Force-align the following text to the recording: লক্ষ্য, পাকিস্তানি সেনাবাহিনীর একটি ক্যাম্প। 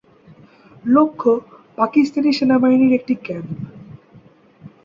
লক্ষ্য, 0.85 1.31
পাকিস্তানি 1.77 2.31
সেনাবাহিনীর 2.33 2.93
একটি 2.93 3.13
ক্যাম্প। 3.25 3.49